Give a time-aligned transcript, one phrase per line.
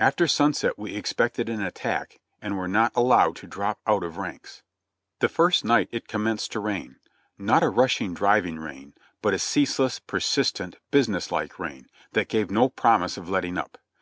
[0.00, 4.62] After sunset we expected an attack and were not allowed to drop out of ranks.
[5.18, 6.96] The first night it commenced to rain;
[7.36, 12.70] not a rushing, driving rain, but a ceaseless, persistent, business like rain, that gave no
[12.70, 13.76] promise of letting up.